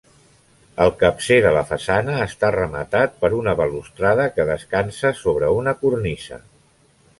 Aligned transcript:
El 0.85 0.93
capcer 1.01 1.37
de 1.45 1.51
la 1.57 1.61
façana 1.71 2.15
està 2.29 2.49
rematat 2.55 3.21
per 3.25 3.31
una 3.41 3.55
balustrada 3.61 4.27
que 4.39 4.49
descansa 4.51 5.15
sobre 5.23 5.55
una 5.61 5.79
cornisa. 5.85 6.45